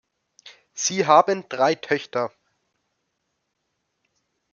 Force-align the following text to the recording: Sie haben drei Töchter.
Sie 0.73 1.05
haben 1.05 1.47
drei 1.47 1.75
Töchter. 1.75 2.33